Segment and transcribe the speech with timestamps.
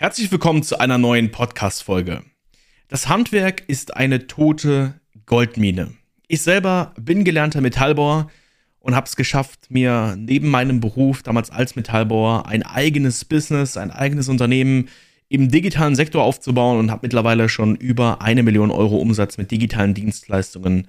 [0.00, 2.22] Herzlich willkommen zu einer neuen Podcast-Folge.
[2.86, 4.94] Das Handwerk ist eine tote
[5.26, 5.92] Goldmine.
[6.28, 8.30] Ich selber bin gelernter Metallbauer
[8.78, 13.90] und habe es geschafft, mir neben meinem Beruf damals als Metallbauer ein eigenes Business, ein
[13.90, 14.88] eigenes Unternehmen
[15.28, 19.94] im digitalen Sektor aufzubauen und habe mittlerweile schon über eine Million Euro Umsatz mit digitalen
[19.94, 20.86] Dienstleistungen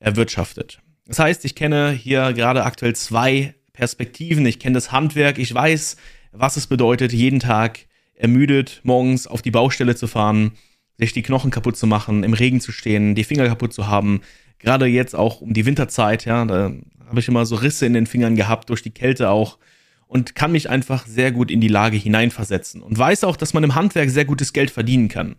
[0.00, 0.82] erwirtschaftet.
[1.06, 4.44] Das heißt, ich kenne hier gerade aktuell zwei Perspektiven.
[4.44, 5.96] Ich kenne das Handwerk, ich weiß,
[6.32, 7.86] was es bedeutet, jeden Tag
[8.20, 10.52] ermüdet, morgens auf die Baustelle zu fahren,
[10.98, 14.20] sich die Knochen kaputt zu machen, im Regen zu stehen, die Finger kaputt zu haben.
[14.58, 16.72] Gerade jetzt auch um die Winterzeit, ja, da
[17.08, 19.58] habe ich immer so Risse in den Fingern gehabt, durch die Kälte auch.
[20.06, 22.82] Und kann mich einfach sehr gut in die Lage hineinversetzen.
[22.82, 25.36] Und weiß auch, dass man im Handwerk sehr gutes Geld verdienen kann.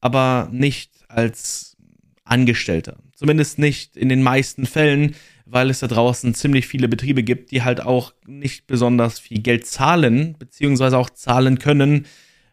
[0.00, 1.75] Aber nicht als
[2.26, 2.98] Angestellter.
[3.14, 5.14] Zumindest nicht in den meisten Fällen,
[5.46, 9.66] weil es da draußen ziemlich viele Betriebe gibt, die halt auch nicht besonders viel Geld
[9.66, 12.06] zahlen, beziehungsweise auch zahlen können,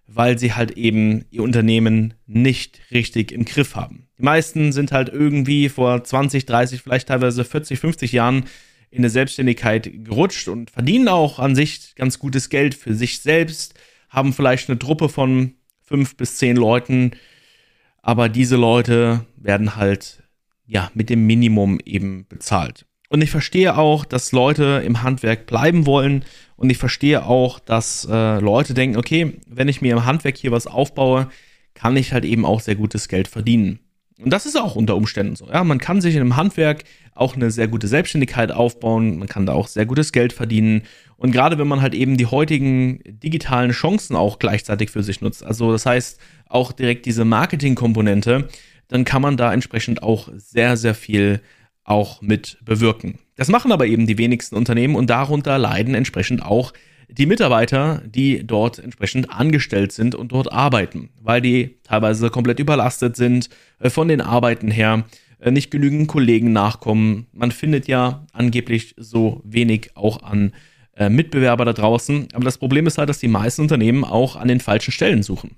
[0.07, 4.07] weil sie halt eben ihr Unternehmen nicht richtig im Griff haben.
[4.19, 8.45] Die meisten sind halt irgendwie vor 20, 30, vielleicht teilweise 40, 50 Jahren
[8.91, 13.73] in der Selbstständigkeit gerutscht und verdienen auch an sich ganz gutes Geld für sich selbst,
[14.09, 17.11] haben vielleicht eine Truppe von fünf bis zehn Leuten,
[18.03, 20.21] aber diese Leute werden halt
[20.67, 22.85] ja, mit dem Minimum eben bezahlt.
[23.09, 26.25] Und ich verstehe auch, dass Leute im Handwerk bleiben wollen.
[26.55, 30.51] Und ich verstehe auch, dass äh, Leute denken, okay, wenn ich mir im Handwerk hier
[30.51, 31.29] was aufbaue,
[31.75, 33.79] kann ich halt eben auch sehr gutes Geld verdienen.
[34.21, 35.47] Und das ist auch unter Umständen so.
[35.47, 36.83] Ja, man kann sich in einem Handwerk
[37.15, 39.17] auch eine sehr gute Selbstständigkeit aufbauen.
[39.17, 40.83] Man kann da auch sehr gutes Geld verdienen.
[41.17, 45.43] Und gerade wenn man halt eben die heutigen digitalen Chancen auch gleichzeitig für sich nutzt,
[45.43, 48.47] also das heißt auch direkt diese Marketingkomponente,
[48.87, 51.41] dann kann man da entsprechend auch sehr, sehr viel
[51.83, 53.19] auch mit bewirken.
[53.35, 56.73] Das machen aber eben die wenigsten Unternehmen und darunter leiden entsprechend auch
[57.09, 63.15] die Mitarbeiter, die dort entsprechend angestellt sind und dort arbeiten, weil die teilweise komplett überlastet
[63.15, 65.05] sind äh, von den Arbeiten her,
[65.39, 67.27] äh, nicht genügend Kollegen nachkommen.
[67.31, 70.53] Man findet ja angeblich so wenig auch an
[70.95, 72.29] äh, Mitbewerber da draußen.
[72.33, 75.57] Aber das Problem ist halt, dass die meisten Unternehmen auch an den falschen Stellen suchen.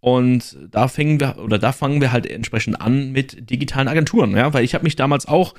[0.00, 4.52] Und da fingen wir, oder da fangen wir halt entsprechend an mit digitalen Agenturen, ja,
[4.52, 5.54] weil ich habe mich damals auch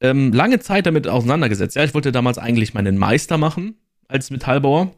[0.00, 1.74] ähm, lange Zeit damit auseinandergesetzt.
[1.74, 3.74] Ja, ich wollte damals eigentlich meinen Meister machen
[4.08, 4.94] als Metallbauer,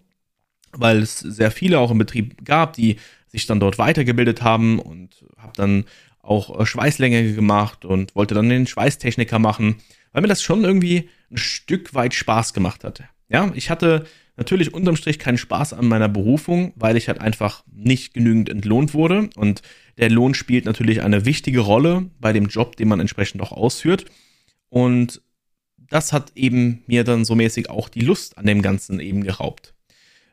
[0.72, 2.96] weil es sehr viele auch im Betrieb gab, die
[3.26, 5.84] sich dann dort weitergebildet haben und habe dann
[6.22, 9.76] auch äh, Schweißlänge gemacht und wollte dann den Schweißtechniker machen,
[10.12, 13.02] weil mir das schon irgendwie ein Stück weit Spaß gemacht hat.
[13.28, 17.64] Ja, ich hatte natürlich unterm Strich keinen Spaß an meiner Berufung, weil ich halt einfach
[17.70, 19.28] nicht genügend entlohnt wurde.
[19.36, 19.62] Und
[19.98, 24.06] der Lohn spielt natürlich eine wichtige Rolle bei dem Job, den man entsprechend auch ausführt.
[24.70, 25.20] Und
[25.88, 29.74] das hat eben mir dann so mäßig auch die Lust an dem Ganzen eben geraubt.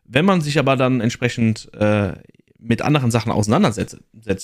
[0.05, 2.13] Wenn man sich aber dann entsprechend äh,
[2.59, 3.99] mit anderen Sachen auseinandersetzt,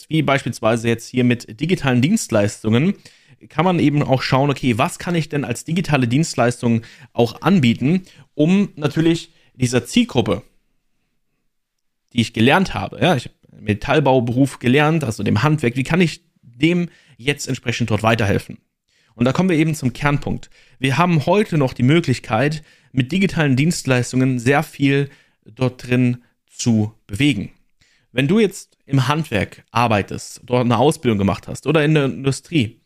[0.09, 2.95] wie beispielsweise jetzt hier mit digitalen Dienstleistungen,
[3.49, 6.81] kann man eben auch schauen, okay, was kann ich denn als digitale Dienstleistung
[7.13, 8.03] auch anbieten,
[8.35, 10.43] um natürlich dieser Zielgruppe,
[12.13, 16.21] die ich gelernt habe, ja, ich habe Metallbauberuf gelernt, also dem Handwerk, wie kann ich
[16.41, 18.57] dem jetzt entsprechend dort weiterhelfen?
[19.15, 20.49] Und da kommen wir eben zum Kernpunkt.
[20.79, 25.09] Wir haben heute noch die Möglichkeit, mit digitalen Dienstleistungen sehr viel
[25.45, 27.51] dort drin zu bewegen.
[28.11, 32.81] Wenn du jetzt im Handwerk arbeitest, dort eine Ausbildung gemacht hast oder in der Industrie,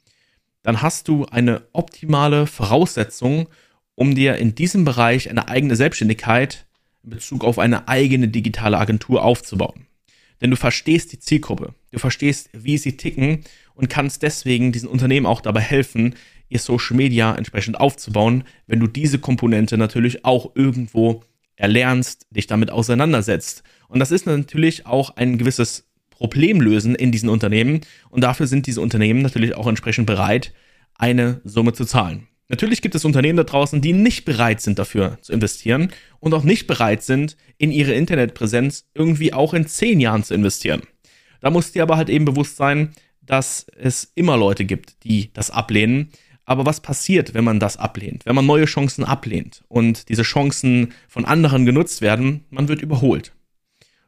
[0.62, 3.48] dann hast du eine optimale Voraussetzung,
[3.96, 6.66] um dir in diesem Bereich eine eigene Selbstständigkeit
[7.04, 9.88] in Bezug auf eine eigene digitale Agentur aufzubauen.
[10.42, 13.44] Denn du verstehst die Zielgruppe, du verstehst, wie sie ticken
[13.76, 16.16] und kannst deswegen diesen Unternehmen auch dabei helfen,
[16.50, 21.24] ihr Social Media entsprechend aufzubauen, wenn du diese Komponente natürlich auch irgendwo
[21.56, 23.64] erlernst, dich damit auseinandersetzt.
[23.88, 28.82] Und das ist natürlich auch ein gewisses Problemlösen in diesen Unternehmen und dafür sind diese
[28.82, 30.54] Unternehmen natürlich auch entsprechend bereit,
[30.96, 32.28] eine Summe zu zahlen.
[32.48, 36.44] Natürlich gibt es Unternehmen da draußen, die nicht bereit sind dafür zu investieren und auch
[36.44, 40.84] nicht bereit sind, in ihre Internetpräsenz irgendwie auch in zehn Jahren zu investieren.
[41.42, 42.92] Da muss dir aber halt eben bewusst sein,
[43.26, 46.10] dass es immer Leute gibt, die das ablehnen.
[46.46, 48.26] Aber was passiert, wenn man das ablehnt?
[48.26, 53.34] Wenn man neue Chancen ablehnt und diese Chancen von anderen genutzt werden, man wird überholt.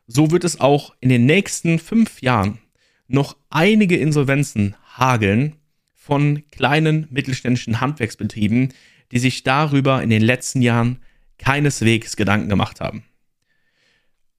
[0.06, 2.60] So wird es auch in den nächsten fünf Jahren
[3.08, 5.56] noch einige Insolvenzen hageln,
[6.08, 8.74] von kleinen mittelständischen Handwerksbetrieben,
[9.12, 11.00] die sich darüber in den letzten Jahren
[11.38, 13.04] keineswegs Gedanken gemacht haben.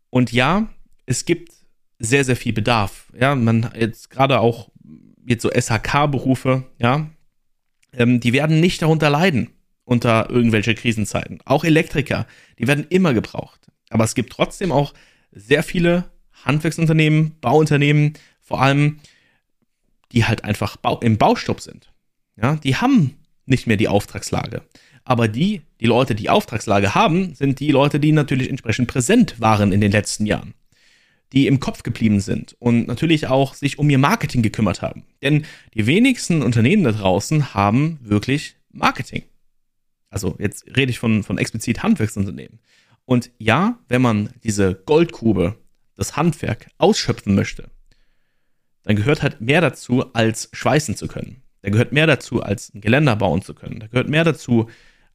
[0.09, 0.73] Und ja,
[1.05, 1.53] es gibt
[1.99, 3.13] sehr, sehr viel Bedarf.
[3.19, 4.71] Ja, man jetzt gerade auch
[5.27, 7.11] jetzt so SHK-Berufe, ja,
[7.93, 9.51] ähm, die werden nicht darunter leiden
[9.85, 11.41] unter irgendwelche Krisenzeiten.
[11.45, 12.27] Auch Elektriker,
[12.59, 13.61] die werden immer gebraucht.
[13.91, 14.93] Aber es gibt trotzdem auch
[15.33, 16.05] sehr viele
[16.45, 19.01] Handwerksunternehmen, Bauunternehmen, vor allem,
[20.13, 21.93] die halt einfach im Baustopp sind.
[22.41, 23.17] Ja, die haben
[23.47, 24.63] nicht mehr die Auftragslage.
[25.05, 29.73] Aber die, die Leute, die Auftragslage haben, sind die Leute, die natürlich entsprechend präsent waren
[29.73, 30.55] in den letzten Jahren.
[31.33, 35.05] Die im Kopf geblieben sind und natürlich auch sich um ihr Marketing gekümmert haben.
[35.23, 35.45] Denn
[35.75, 39.25] die wenigsten Unternehmen da draußen haben wirklich Marketing.
[40.11, 42.61] Also jetzt rede ich von, von explizit Handwerksunternehmen.
[43.05, 45.57] Und ja, wenn man diese Goldgrube,
[45.95, 47.71] das Handwerk, ausschöpfen möchte,
[48.85, 51.43] dann gehört halt mehr dazu, als schweißen zu können.
[51.63, 53.81] Da gehört mehr dazu, als ein Geländer bauen zu können.
[53.81, 54.69] Da gehört mehr dazu,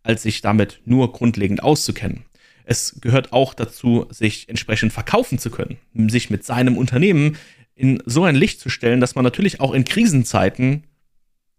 [0.03, 2.25] als sich damit nur grundlegend auszukennen.
[2.65, 5.77] Es gehört auch dazu, sich entsprechend verkaufen zu können,
[6.09, 7.37] sich mit seinem Unternehmen
[7.75, 10.83] in so ein Licht zu stellen, dass man natürlich auch in Krisenzeiten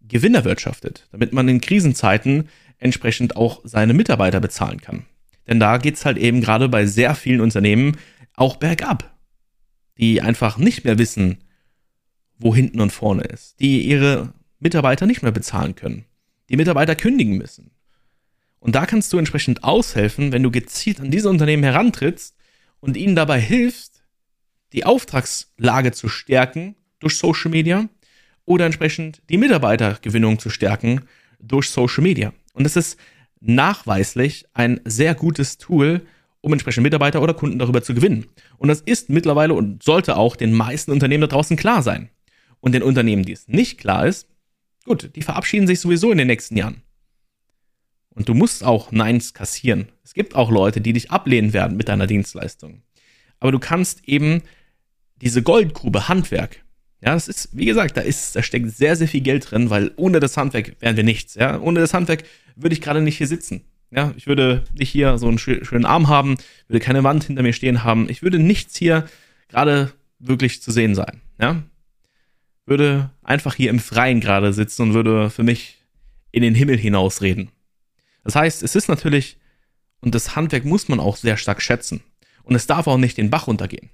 [0.07, 5.05] Gewinner wirtschaftet, damit man in Krisenzeiten entsprechend auch seine Mitarbeiter bezahlen kann.
[5.47, 7.97] Denn da geht es halt eben gerade bei sehr vielen Unternehmen
[8.35, 9.15] auch bergab,
[9.97, 11.37] die einfach nicht mehr wissen,
[12.37, 16.05] wo hinten und vorne ist, die ihre Mitarbeiter nicht mehr bezahlen können,
[16.49, 17.71] die Mitarbeiter kündigen müssen.
[18.65, 22.35] Und da kannst du entsprechend aushelfen, wenn du gezielt an diese Unternehmen herantrittst
[22.79, 24.01] und ihnen dabei hilfst,
[24.73, 27.87] die Auftragslage zu stärken durch Social Media
[28.43, 31.01] oder entsprechend die Mitarbeitergewinnung zu stärken
[31.39, 32.33] durch Social Media.
[32.53, 32.97] Und das ist
[33.39, 36.01] nachweislich ein sehr gutes Tool,
[36.41, 38.25] um entsprechend Mitarbeiter oder Kunden darüber zu gewinnen.
[38.57, 42.09] Und das ist mittlerweile und sollte auch den meisten Unternehmen da draußen klar sein.
[42.61, 44.27] Und den Unternehmen, die es nicht klar ist,
[44.85, 46.81] gut, die verabschieden sich sowieso in den nächsten Jahren.
[48.15, 49.89] Und du musst auch Neins kassieren.
[50.03, 52.81] Es gibt auch Leute, die dich ablehnen werden mit deiner Dienstleistung.
[53.39, 54.41] Aber du kannst eben
[55.21, 56.65] diese Goldgrube Handwerk,
[57.01, 59.91] ja, das ist, wie gesagt, da ist, da steckt sehr, sehr viel Geld drin, weil
[59.95, 61.59] ohne das Handwerk wären wir nichts, ja.
[61.59, 62.23] Ohne das Handwerk
[62.55, 63.61] würde ich gerade nicht hier sitzen.
[63.91, 66.37] Ja, ich würde nicht hier so einen schönen Arm haben,
[66.67, 68.09] würde keine Wand hinter mir stehen haben.
[68.09, 69.05] Ich würde nichts hier
[69.49, 71.61] gerade wirklich zu sehen sein, ja.
[72.65, 75.77] Würde einfach hier im Freien gerade sitzen und würde für mich
[76.31, 77.51] in den Himmel hinausreden.
[78.25, 79.37] Das heißt, es ist natürlich,
[80.01, 82.03] und das Handwerk muss man auch sehr stark schätzen.
[82.43, 83.89] Und es darf auch nicht den Bach runtergehen.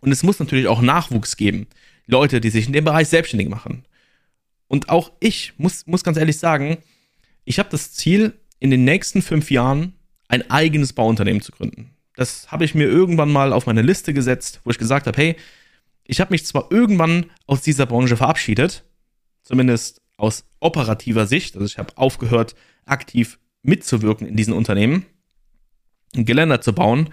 [0.00, 1.66] Und es muss natürlich auch Nachwuchs geben.
[2.06, 3.84] Leute, die sich in dem Bereich selbstständig machen.
[4.66, 6.78] Und auch ich muss, muss ganz ehrlich sagen,
[7.44, 9.94] ich habe das Ziel, in den nächsten fünf Jahren
[10.26, 11.94] ein eigenes Bauunternehmen zu gründen.
[12.16, 15.36] Das habe ich mir irgendwann mal auf meine Liste gesetzt, wo ich gesagt habe, hey,
[16.04, 18.84] ich habe mich zwar irgendwann aus dieser Branche verabschiedet,
[19.44, 22.56] zumindest aus operativer Sicht, also ich habe aufgehört,
[22.90, 25.04] aktiv mitzuwirken in diesen Unternehmen,
[26.12, 27.10] Geländer zu bauen,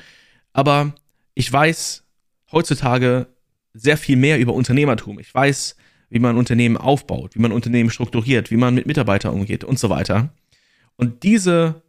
[0.53, 0.95] aber
[1.33, 2.03] ich weiß
[2.51, 3.27] heutzutage
[3.73, 5.19] sehr viel mehr über Unternehmertum.
[5.19, 5.75] Ich weiß,
[6.09, 9.89] wie man Unternehmen aufbaut, wie man Unternehmen strukturiert, wie man mit Mitarbeitern umgeht und so
[9.89, 10.29] weiter.
[10.95, 11.83] Und diese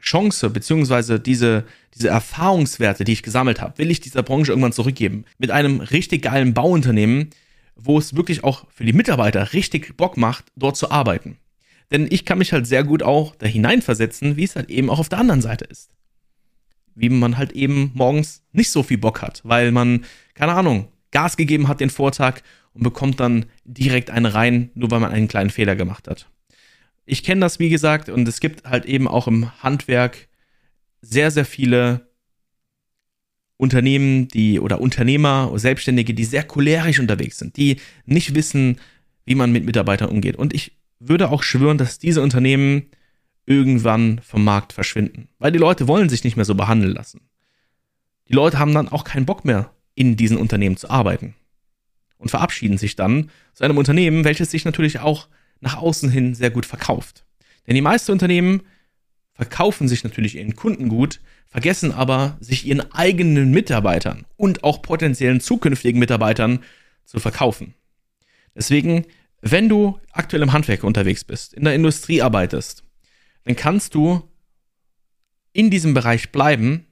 [0.00, 5.24] Chance beziehungsweise diese, diese Erfahrungswerte, die ich gesammelt habe, will ich dieser Branche irgendwann zurückgeben.
[5.38, 7.30] Mit einem richtig geilen Bauunternehmen,
[7.74, 11.36] wo es wirklich auch für die Mitarbeiter richtig Bock macht, dort zu arbeiten.
[11.90, 14.98] Denn ich kann mich halt sehr gut auch da hineinversetzen, wie es halt eben auch
[14.98, 15.90] auf der anderen Seite ist.
[16.94, 20.04] Wie man halt eben morgens nicht so viel Bock hat, weil man,
[20.34, 22.40] keine Ahnung, Gas gegeben hat den Vortag
[22.72, 26.28] und bekommt dann direkt einen rein, nur weil man einen kleinen Fehler gemacht hat.
[27.04, 30.28] Ich kenne das, wie gesagt, und es gibt halt eben auch im Handwerk
[31.00, 32.08] sehr, sehr viele
[33.56, 38.78] Unternehmen, die oder Unternehmer oder Selbstständige, die sehr cholerisch unterwegs sind, die nicht wissen,
[39.24, 40.36] wie man mit Mitarbeitern umgeht.
[40.36, 40.72] Und ich
[41.08, 42.86] würde auch schwören, dass diese Unternehmen
[43.44, 47.28] irgendwann vom Markt verschwinden, weil die Leute wollen sich nicht mehr so behandeln lassen.
[48.28, 51.34] Die Leute haben dann auch keinen Bock mehr in diesen Unternehmen zu arbeiten
[52.18, 55.28] und verabschieden sich dann zu einem Unternehmen, welches sich natürlich auch
[55.60, 57.24] nach außen hin sehr gut verkauft.
[57.66, 58.62] Denn die meisten Unternehmen
[59.32, 65.40] verkaufen sich natürlich ihren Kunden gut, vergessen aber, sich ihren eigenen Mitarbeitern und auch potenziellen
[65.40, 66.60] zukünftigen Mitarbeitern
[67.04, 67.74] zu verkaufen.
[68.54, 69.04] Deswegen,
[69.50, 72.84] wenn du aktuell im Handwerk unterwegs bist, in der Industrie arbeitest,
[73.44, 74.22] dann kannst du
[75.52, 76.86] in diesem Bereich bleiben,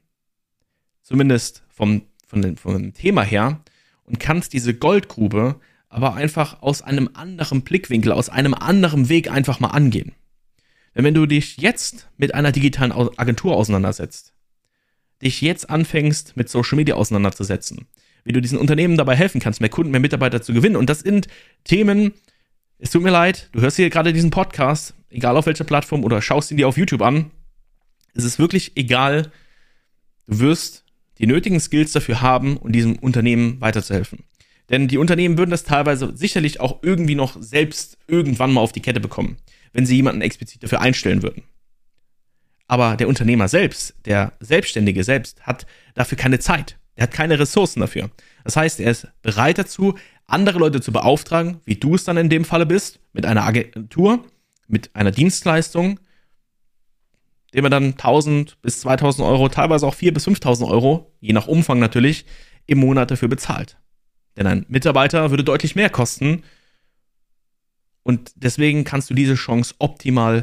[1.03, 2.03] zumindest vom
[2.35, 3.61] von dem, von dem Thema her
[4.05, 9.61] und kannst diese Goldgrube aber einfach aus einem anderen Blickwinkel, aus einem anderen Weg einfach
[9.61, 10.13] mal angehen.
[10.95, 14.33] Denn wenn du dich jetzt mit einer digitalen Agentur auseinandersetzt,
[15.23, 17.87] dich jetzt anfängst mit Social Media auseinanderzusetzen,
[18.25, 20.77] wie du diesen Unternehmen dabei helfen kannst, mehr Kunden, mehr Mitarbeiter zu gewinnen.
[20.77, 21.29] Und das sind
[21.63, 22.15] Themen,
[22.79, 26.21] es tut mir leid, du hörst hier gerade diesen Podcast, egal auf welcher Plattform oder
[26.21, 27.31] schaust ihn dir auf YouTube an.
[28.15, 29.31] Es ist wirklich egal.
[30.27, 30.85] Du wirst
[31.19, 34.25] die nötigen Skills dafür haben, um diesem Unternehmen weiterzuhelfen.
[34.71, 38.81] Denn die Unternehmen würden das teilweise sicherlich auch irgendwie noch selbst irgendwann mal auf die
[38.81, 39.37] Kette bekommen,
[39.73, 41.43] wenn sie jemanden explizit dafür einstellen würden.
[42.67, 46.79] Aber der Unternehmer selbst, der Selbstständige selbst, hat dafür keine Zeit.
[46.97, 48.11] Er hat keine Ressourcen dafür.
[48.45, 52.29] Das heißt, er ist bereit dazu, andere Leute zu beauftragen, wie du es dann in
[52.29, 54.25] dem Falle bist, mit einer Agentur,
[54.67, 56.01] mit einer Dienstleistung,
[57.53, 61.47] dem er dann 1000 bis 2000 Euro, teilweise auch 4 bis 5000 Euro, je nach
[61.47, 62.25] Umfang natürlich,
[62.67, 63.77] im Monat dafür bezahlt.
[64.37, 66.43] Denn ein Mitarbeiter würde deutlich mehr kosten.
[68.03, 70.43] Und deswegen kannst du diese Chance optimal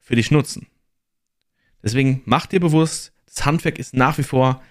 [0.00, 0.68] für dich nutzen.
[1.82, 4.62] Deswegen mach dir bewusst, das Handwerk ist nach wie vor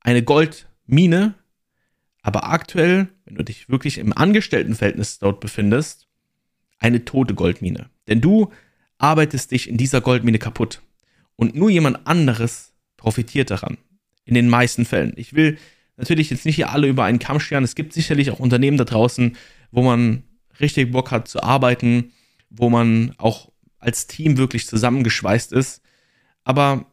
[0.00, 1.34] eine Goldmine,
[2.24, 6.08] aber aktuell, wenn du dich wirklich im Angestelltenverhältnis dort befindest,
[6.78, 7.90] eine tote Goldmine.
[8.08, 8.50] Denn du
[8.96, 10.80] arbeitest dich in dieser Goldmine kaputt.
[11.36, 13.76] Und nur jemand anderes profitiert daran.
[14.24, 15.12] In den meisten Fällen.
[15.16, 15.58] Ich will
[15.98, 17.62] natürlich jetzt nicht hier alle über einen Kamm scheren.
[17.62, 19.36] Es gibt sicherlich auch Unternehmen da draußen,
[19.70, 20.22] wo man
[20.60, 22.12] richtig Bock hat zu arbeiten,
[22.48, 25.82] wo man auch als Team wirklich zusammengeschweißt ist.
[26.42, 26.86] Aber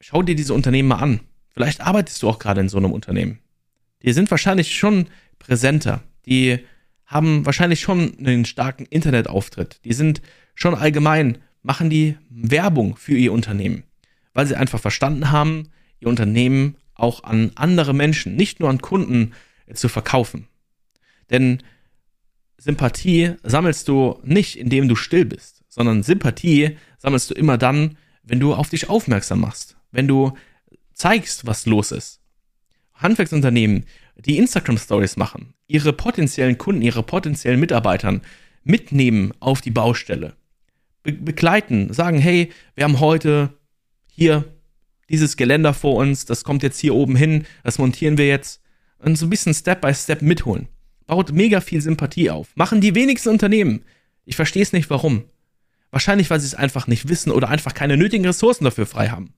[0.00, 1.20] schau dir diese Unternehmen mal an.
[1.48, 3.40] Vielleicht arbeitest du auch gerade in so einem Unternehmen.
[4.02, 6.02] Die sind wahrscheinlich schon präsenter.
[6.26, 6.58] Die
[7.06, 9.80] haben wahrscheinlich schon einen starken Internetauftritt.
[9.84, 10.20] Die sind
[10.54, 13.84] schon allgemein, machen die Werbung für ihr Unternehmen,
[14.34, 19.32] weil sie einfach verstanden haben, ihr Unternehmen auch an andere Menschen, nicht nur an Kunden
[19.72, 20.48] zu verkaufen.
[21.30, 21.62] Denn
[22.58, 28.40] Sympathie sammelst du nicht, indem du still bist, sondern Sympathie sammelst du immer dann, wenn
[28.40, 30.36] du auf dich aufmerksam machst, wenn du
[30.92, 32.20] zeigst, was los ist.
[32.98, 33.84] Handwerksunternehmen,
[34.16, 38.22] die Instagram Stories machen, ihre potenziellen Kunden, ihre potenziellen Mitarbeitern
[38.64, 40.34] mitnehmen auf die Baustelle,
[41.02, 43.54] be begleiten, sagen, hey, wir haben heute
[44.10, 44.44] hier
[45.08, 48.60] dieses Geländer vor uns, das kommt jetzt hier oben hin, das montieren wir jetzt
[48.98, 50.68] und so ein bisschen Step by Step mitholen.
[51.06, 52.48] Baut mega viel Sympathie auf.
[52.54, 53.84] Machen die wenigsten Unternehmen.
[54.24, 55.24] Ich verstehe es nicht, warum.
[55.90, 59.32] Wahrscheinlich, weil sie es einfach nicht wissen oder einfach keine nötigen Ressourcen dafür frei haben.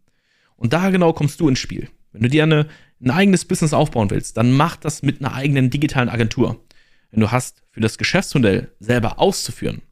[0.57, 1.89] Und da genau kommst du ins Spiel.
[2.13, 2.67] Wenn du dir eine,
[3.01, 6.63] ein eigenes Business aufbauen willst, dann mach das mit einer eigenen digitalen Agentur.
[7.11, 9.83] Wenn du hast, für das Geschäftsmodell selber auszuführen,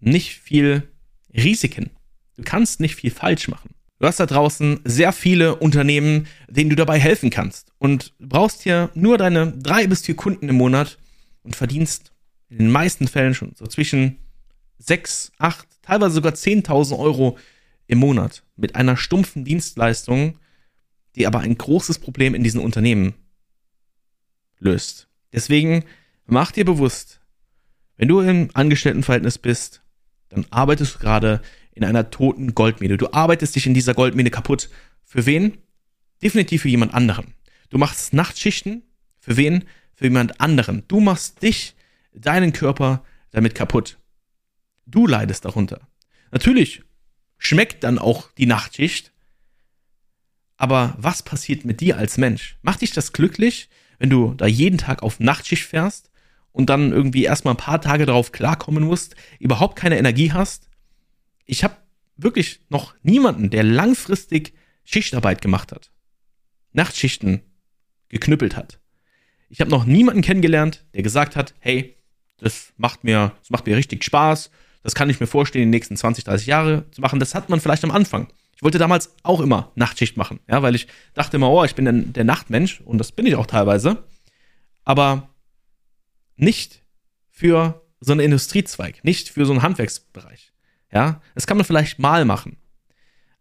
[0.00, 0.88] nicht viel
[1.34, 1.90] Risiken.
[2.36, 3.70] Du kannst nicht viel falsch machen.
[3.98, 7.72] Du hast da draußen sehr viele Unternehmen, denen du dabei helfen kannst.
[7.78, 10.98] Und brauchst hier nur deine drei bis vier Kunden im Monat
[11.42, 12.12] und verdienst
[12.50, 14.18] in den meisten Fällen schon so zwischen
[14.78, 17.38] sechs, acht, teilweise sogar 10.000 Euro
[17.86, 20.38] im Monat mit einer stumpfen Dienstleistung,
[21.16, 23.14] die aber ein großes Problem in diesen Unternehmen
[24.58, 25.08] löst.
[25.32, 25.84] Deswegen
[26.26, 27.20] mach dir bewusst,
[27.96, 29.82] wenn du im Angestelltenverhältnis bist,
[30.28, 31.40] dann arbeitest du gerade
[31.72, 32.96] in einer toten Goldmine.
[32.96, 34.68] Du arbeitest dich in dieser Goldmine kaputt.
[35.04, 35.58] Für wen?
[36.22, 37.34] Definitiv für jemand anderen.
[37.70, 38.82] Du machst Nachtschichten.
[39.18, 39.64] Für wen?
[39.94, 40.84] Für jemand anderen.
[40.88, 41.74] Du machst dich,
[42.12, 43.98] deinen Körper damit kaputt.
[44.86, 45.88] Du leidest darunter.
[46.30, 46.82] Natürlich
[47.38, 49.12] schmeckt dann auch die Nachtschicht.
[50.56, 52.56] Aber was passiert mit dir als Mensch?
[52.62, 53.68] Macht dich das glücklich,
[53.98, 56.10] wenn du da jeden Tag auf Nachtschicht fährst
[56.52, 60.68] und dann irgendwie erstmal ein paar Tage darauf klarkommen musst, überhaupt keine Energie hast,
[61.46, 61.76] ich habe
[62.16, 65.90] wirklich noch niemanden, der langfristig Schichtarbeit gemacht hat,
[66.72, 67.42] Nachtschichten
[68.08, 68.78] geknüppelt hat.
[69.48, 71.96] Ich habe noch niemanden kennengelernt, der gesagt hat, hey,
[72.38, 74.50] das macht mir, das macht mir richtig Spaß,
[74.82, 77.18] das kann ich mir vorstellen, die nächsten 20, 30 Jahre zu machen.
[77.18, 78.28] Das hat man vielleicht am Anfang.
[78.56, 81.84] Ich wollte damals auch immer Nachtschicht machen, ja, weil ich dachte immer, oh, ich bin
[81.84, 84.04] der, der Nachtmensch und das bin ich auch teilweise.
[84.84, 85.28] Aber
[86.36, 86.82] nicht
[87.30, 90.52] für so einen Industriezweig, nicht für so einen Handwerksbereich.
[90.92, 92.56] Ja, das kann man vielleicht mal machen.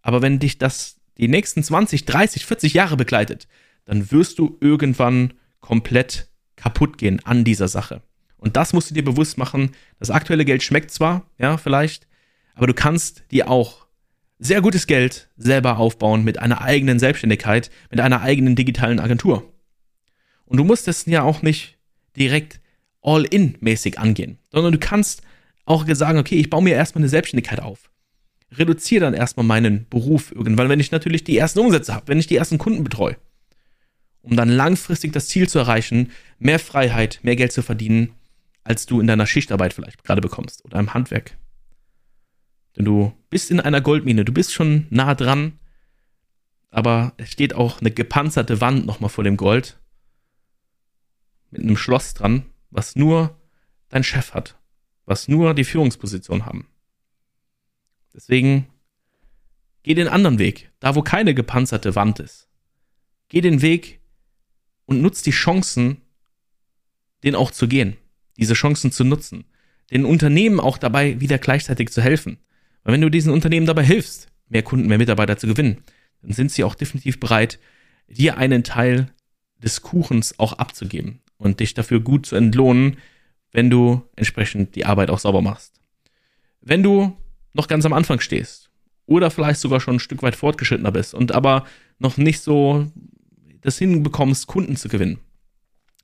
[0.01, 3.47] Aber wenn dich das die nächsten 20, 30, 40 Jahre begleitet,
[3.85, 8.01] dann wirst du irgendwann komplett kaputt gehen an dieser Sache.
[8.37, 9.71] Und das musst du dir bewusst machen.
[9.99, 12.07] Das aktuelle Geld schmeckt zwar, ja, vielleicht,
[12.55, 13.82] aber du kannst dir auch
[14.45, 19.49] sehr gutes Geld selber aufbauen mit einer eigenen Selbstständigkeit, mit einer eigenen digitalen Agentur.
[20.45, 21.77] Und du musst es ja auch nicht
[22.17, 22.59] direkt
[23.01, 25.21] all-in-mäßig angehen, sondern du kannst
[25.65, 27.89] auch sagen, okay, ich baue mir erstmal eine Selbstständigkeit auf.
[28.51, 32.27] Reduziere dann erstmal meinen Beruf irgendwann, wenn ich natürlich die ersten Umsätze habe, wenn ich
[32.27, 33.15] die ersten Kunden betreue.
[34.21, 38.11] Um dann langfristig das Ziel zu erreichen, mehr Freiheit, mehr Geld zu verdienen,
[38.63, 41.37] als du in deiner Schichtarbeit vielleicht gerade bekommst oder im Handwerk.
[42.75, 45.59] Denn du bist in einer Goldmine, du bist schon nah dran,
[46.69, 49.79] aber es steht auch eine gepanzerte Wand nochmal vor dem Gold
[51.51, 53.39] mit einem Schloss dran, was nur
[53.89, 54.57] dein Chef hat
[55.05, 56.67] was nur die Führungsposition haben.
[58.13, 58.67] Deswegen
[59.83, 62.47] geh den anderen Weg, da wo keine gepanzerte Wand ist.
[63.29, 63.99] Geh den Weg
[64.85, 66.01] und nutz die Chancen,
[67.23, 67.97] den auch zu gehen,
[68.37, 69.45] diese Chancen zu nutzen,
[69.91, 72.37] den Unternehmen auch dabei wieder gleichzeitig zu helfen.
[72.83, 75.83] Weil wenn du diesen Unternehmen dabei hilfst, mehr Kunden, mehr Mitarbeiter zu gewinnen,
[76.21, 77.59] dann sind sie auch definitiv bereit,
[78.07, 79.07] dir einen Teil
[79.61, 82.97] des Kuchens auch abzugeben und dich dafür gut zu entlohnen,
[83.51, 85.79] wenn du entsprechend die Arbeit auch sauber machst.
[86.61, 87.15] Wenn du
[87.53, 88.69] noch ganz am Anfang stehst
[89.05, 91.65] oder vielleicht sogar schon ein Stück weit fortgeschrittener bist und aber
[91.99, 92.91] noch nicht so
[93.61, 95.19] das hinbekommst, Kunden zu gewinnen,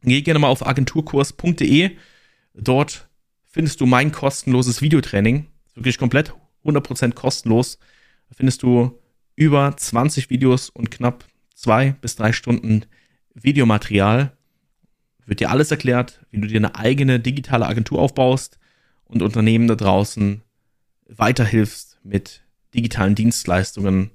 [0.04, 1.92] geh gerne mal auf agenturkurs.de.
[2.54, 3.10] Dort
[3.46, 5.48] findest du mein kostenloses Videotraining.
[5.76, 6.34] Wirklich komplett
[6.66, 7.80] 100% kostenlos.
[8.30, 9.00] Da findest du
[9.36, 11.26] über 20 Videos und knapp
[11.56, 12.86] zwei bis drei Stunden
[13.34, 14.36] Videomaterial.
[15.26, 18.60] Wird dir alles erklärt, wie du dir eine eigene digitale Agentur aufbaust
[19.06, 20.42] und Unternehmen da draußen
[21.08, 22.42] weiterhilfst mit
[22.74, 24.12] digitalen Dienstleistungen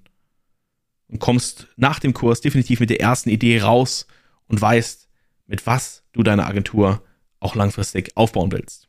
[1.09, 4.07] und kommst nach dem Kurs definitiv mit der ersten Idee raus
[4.47, 5.09] und weißt,
[5.47, 7.03] mit was du deine Agentur
[7.41, 8.89] auch langfristig aufbauen willst.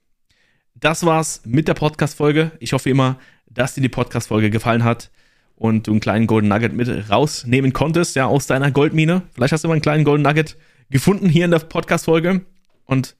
[0.75, 2.51] Das war's mit der Podcast-Folge.
[2.59, 5.11] Ich hoffe immer, dass dir die Podcast-Folge gefallen hat
[5.55, 9.23] und du einen kleinen Golden Nugget mit rausnehmen konntest, ja, aus deiner Goldmine.
[9.33, 10.57] Vielleicht hast du mal einen kleinen Golden Nugget
[10.89, 12.45] gefunden hier in der Podcast-Folge
[12.85, 13.15] und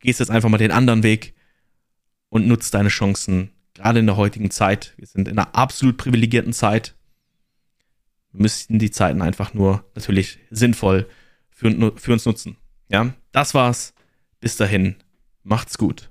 [0.00, 1.34] gehst jetzt einfach mal den anderen Weg
[2.28, 4.94] und nutzt deine Chancen, gerade in der heutigen Zeit.
[4.96, 6.94] Wir sind in einer absolut privilegierten Zeit.
[8.32, 11.08] Wir müssten die Zeiten einfach nur natürlich sinnvoll
[11.50, 12.56] für, für uns nutzen.
[12.88, 13.94] Ja, das war's.
[14.40, 14.96] Bis dahin,
[15.42, 16.10] macht's gut.